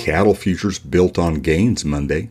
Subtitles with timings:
[0.00, 2.30] Cattle futures built on gains Monday.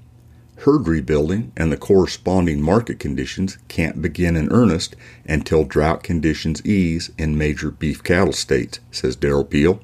[0.58, 4.96] Herd rebuilding and the corresponding market conditions can't begin in earnest
[5.28, 9.82] until drought conditions ease in major beef cattle states, says Derrell Peel.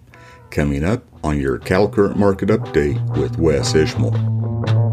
[0.50, 4.85] Coming up on your Cattle Current Market Update with Wes Ishmael.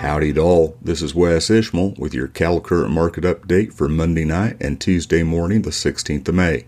[0.00, 0.78] Howdy to all.
[0.80, 5.22] This is Wes Ishmael with your cattle current market update for Monday night and Tuesday
[5.22, 6.64] morning, the 16th of May.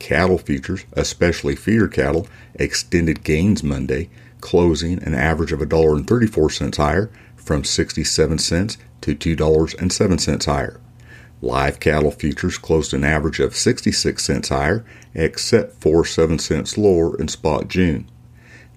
[0.00, 4.10] Cattle futures, especially feeder cattle, extended gains Monday,
[4.40, 10.80] closing an average of $1.34 higher from 67 cents to $2.07 higher.
[11.40, 17.16] Live cattle futures closed an average of 66 cents higher, except for 7 cents lower
[17.16, 18.10] in spot June.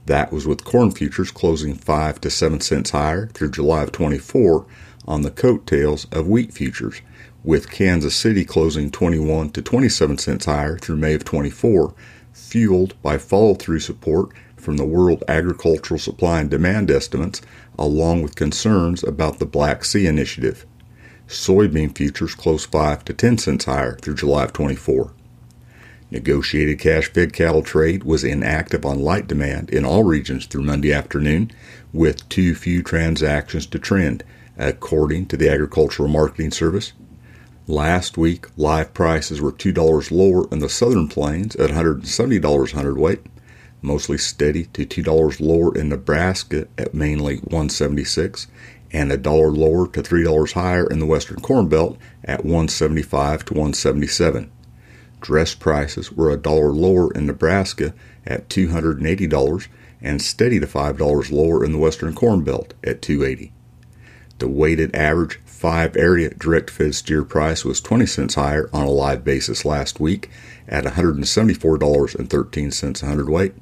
[0.06, 4.66] That was with corn futures closing 5 to 7 cents higher through July of 24
[5.06, 7.02] on the coattails of wheat futures,
[7.44, 11.94] with Kansas City closing 21 to 27 cents higher through May of 24,
[12.34, 17.42] fueled by follow through support from the World Agricultural Supply and Demand estimates,
[17.78, 20.66] along with concerns about the Black Sea Initiative.
[21.28, 25.14] Soybean futures closed 5 to 10 cents higher through July of 24.
[26.14, 30.94] Negotiated cash fed cattle trade was inactive on light demand in all regions through Monday
[30.94, 31.50] afternoon,
[31.92, 34.24] with too few transactions to trend,
[34.56, 36.94] according to the Agricultural Marketing Service.
[37.66, 43.22] Last week, live prices were $2 lower in the southern plains at $170 hundredweight,
[43.82, 48.46] mostly steady to $2 lower in Nebraska at mainly 176
[48.92, 53.54] and a dollar lower to $3 higher in the western corn belt at 175 to
[53.56, 54.52] 177.
[55.24, 59.68] Dress prices were a dollar lower in Nebraska at $280
[60.02, 63.54] and steady to $5 lower in the Western Corn Belt at 280.
[64.40, 68.92] The weighted average five area direct fed steer price was 20 cents higher on a
[68.92, 70.30] live basis last week
[70.68, 73.54] at $174.13 a hundredweight,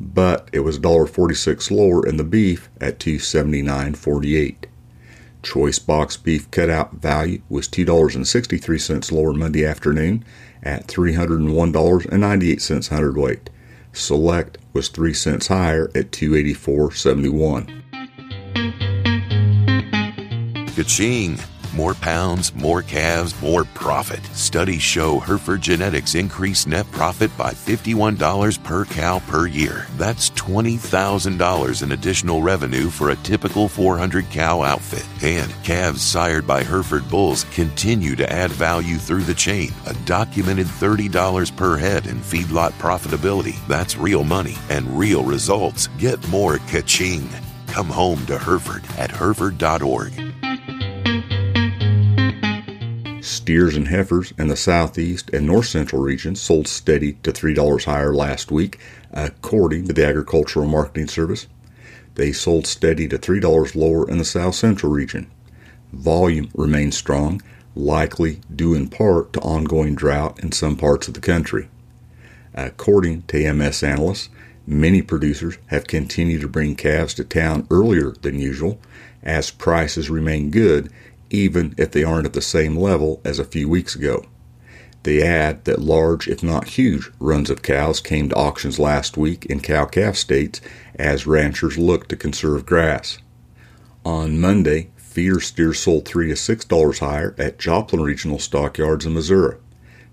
[0.00, 4.56] but it was $1.46 lower in the beef at 279.48.
[5.44, 10.24] Choice box beef cutout value was $2.63 lower Monday afternoon
[10.62, 13.50] at $301.98 hundredweight.
[13.92, 17.82] Select was 3 cents higher at 284.71.
[20.74, 21.38] Ka-ching!
[21.74, 24.24] More pounds, more calves, more profit.
[24.26, 29.86] Studies show Hereford Genetics increase net profit by $51 per cow per year.
[29.96, 35.04] That's $20,000 in additional revenue for a typical 400 cow outfit.
[35.24, 39.72] And calves sired by Hereford bulls continue to add value through the chain.
[39.86, 43.56] A documented $30 per head in feedlot profitability.
[43.66, 45.88] That's real money and real results.
[45.98, 47.28] Get more ka-ching.
[47.66, 50.23] Come home to Hereford at hereford.org.
[53.24, 58.14] Steers and heifers in the southeast and north central regions sold steady to $3 higher
[58.14, 58.78] last week,
[59.14, 61.46] according to the Agricultural Marketing Service.
[62.16, 65.30] They sold steady to $3 lower in the south central region.
[65.90, 67.40] Volume remains strong,
[67.74, 71.70] likely due in part to ongoing drought in some parts of the country.
[72.52, 74.28] According to AMS analysts,
[74.66, 78.78] many producers have continued to bring calves to town earlier than usual
[79.22, 80.92] as prices remain good
[81.34, 84.24] even if they aren't at the same level as a few weeks ago.
[85.02, 89.44] They add that large, if not huge, runs of cows came to auctions last week
[89.46, 90.60] in cow calf states
[90.94, 93.18] as ranchers look to conserve grass.
[94.04, 99.12] On Monday, feeder steers sold three to six dollars higher at Joplin Regional Stockyards in
[99.12, 99.56] Missouri.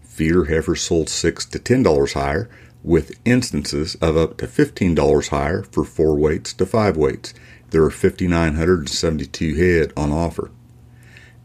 [0.02, 2.50] Feeder heifers sold six to ten dollars higher,
[2.84, 7.34] with instances of up to fifteen dollars higher for four weights to five weights.
[7.70, 10.52] There are 5,972 head on offer.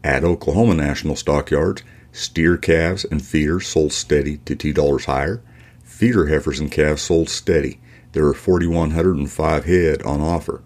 [0.03, 5.41] At Oklahoma National Stockyards, steer calves and feeders sold steady to $2 higher.
[5.83, 7.79] Feeder heifers and calves sold steady.
[8.13, 10.61] There are 4,105 head on offer.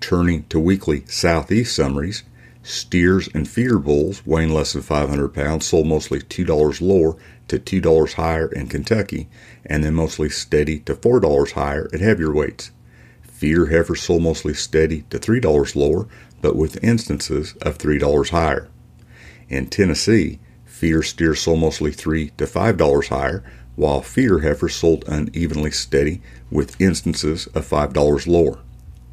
[0.00, 2.22] Turning to weekly southeast summaries,
[2.62, 7.16] steers and feeder bulls weighing less than 500 pounds sold mostly $2 lower
[7.48, 9.28] to $2 higher in Kentucky,
[9.66, 12.70] and then mostly steady to $4 higher at heavier weights.
[13.22, 16.06] Feeder heifers sold mostly steady to $3 lower,
[16.40, 18.68] but with instances of $3 higher.
[19.48, 23.44] In Tennessee, feeder steers sold mostly 3 to $5 higher,
[23.76, 28.58] while feeder heifers sold unevenly steady with instances of $5 lower.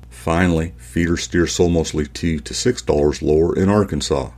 [0.09, 4.31] Finally, feeder steers sold mostly 2 to $6 lower in Arkansas.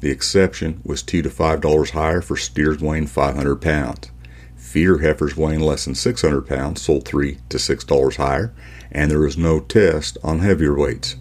[0.00, 4.10] The exception was 2 to $5 higher for steers weighing 500 pounds.
[4.56, 8.52] Feeder heifers weighing less than 600 pounds sold 3 to $6 higher,
[8.92, 11.16] and there is no test on heavier weights.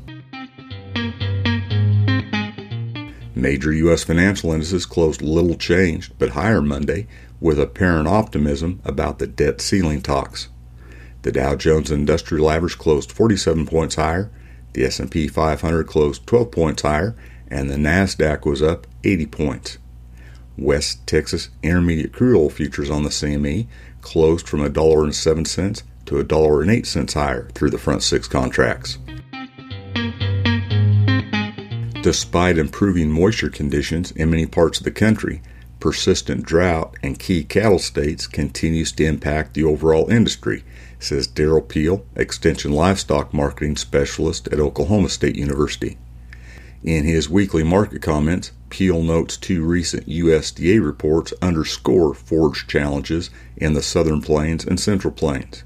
[3.41, 4.03] Major U.S.
[4.03, 7.07] financial indices closed little changed but higher Monday,
[7.41, 10.50] with apparent optimism about the debt ceiling talks.
[11.21, 14.30] The Dow Jones Industrial Average closed 47 points higher,
[14.74, 17.15] the S&P 500 closed 12 points higher,
[17.47, 19.77] and the Nasdaq was up 80 points.
[20.57, 23.68] West Texas Intermediate crude oil futures on the CME
[24.01, 28.97] closed from $1.07 to $1.08 higher through the front six contracts.
[32.01, 35.42] Despite improving moisture conditions in many parts of the country,
[35.81, 40.63] persistent drought in key cattle states continues to impact the overall industry,
[40.98, 45.98] says Derrell Peel, Extension Livestock Marketing Specialist at Oklahoma State University.
[46.86, 53.74] In his weekly market comments, Peel notes two recent USDA reports underscore forage challenges in
[53.74, 55.66] the southern plains and central plains.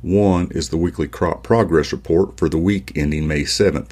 [0.00, 3.90] One is the weekly crop progress report for the week ending May 7th.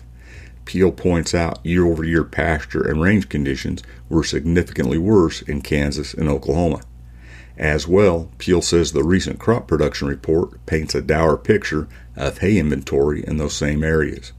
[0.65, 6.15] Peel points out year over year pasture and range conditions were significantly worse in Kansas
[6.15, 6.81] and Oklahoma.
[7.57, 12.59] As well, Peel says the recent crop production report paints a dour picture of hay
[12.59, 14.33] inventory in those same areas.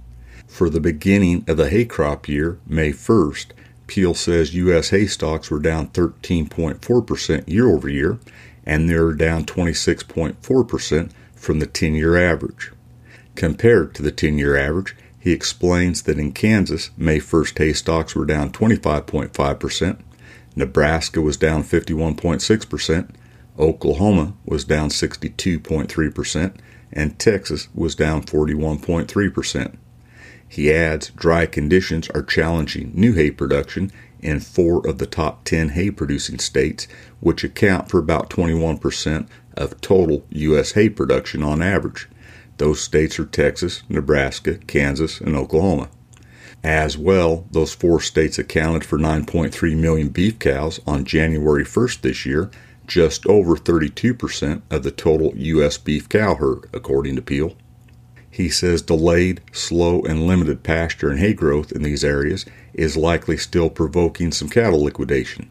[0.47, 3.47] For the beginning of the hay crop year, May 1st,
[3.87, 4.89] Peel says U.S.
[4.89, 8.19] hay stocks were down 13.4% year over year,
[8.65, 12.71] and they're down 26.4% from the 10 year average.
[13.35, 14.95] Compared to the 10 year average,
[15.25, 19.97] he explains that in Kansas, May 1st hay stocks were down 25.5%,
[20.55, 23.09] Nebraska was down 51.6%,
[23.57, 26.55] Oklahoma was down 62.3%,
[26.93, 29.75] and Texas was down 41.3%.
[30.47, 33.91] He adds dry conditions are challenging new hay production
[34.21, 36.87] in four of the top 10 hay producing states,
[37.19, 39.27] which account for about 21%
[39.57, 40.73] of total U.S.
[40.73, 42.07] hay production on average.
[42.57, 45.89] Those states are Texas, Nebraska, Kansas, and Oklahoma.
[46.63, 52.25] As well, those four states accounted for 9.3 million beef cows on January 1st this
[52.25, 52.49] year,
[52.87, 55.77] just over 32% of the total U.S.
[55.77, 57.55] beef cow herd, according to Peel.
[58.31, 63.37] He says delayed, slow, and limited pasture and hay growth in these areas is likely
[63.37, 65.49] still provoking some cattle liquidation.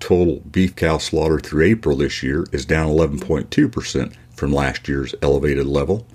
[0.00, 5.66] Total beef cow slaughter through April this year is down 11.2% from last year's elevated
[5.66, 6.06] level.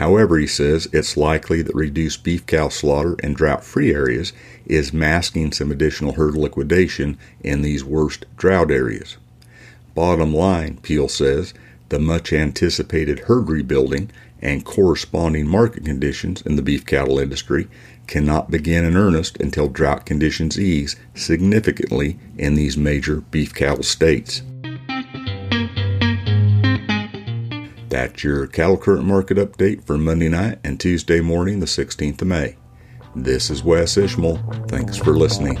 [0.00, 4.32] However, he says it's likely that reduced beef cow slaughter in drought free areas
[4.64, 9.18] is masking some additional herd liquidation in these worst drought areas.
[9.94, 11.52] Bottom line, Peel says,
[11.90, 14.10] the much anticipated herd rebuilding
[14.40, 17.68] and corresponding market conditions in the beef cattle industry
[18.06, 24.40] cannot begin in earnest until drought conditions ease significantly in these major beef cattle states.
[27.90, 32.28] That's your cattle current market update for Monday night and Tuesday morning, the 16th of
[32.28, 32.56] May.
[33.16, 34.36] This is Wes Ishmael.
[34.68, 35.58] Thanks for listening.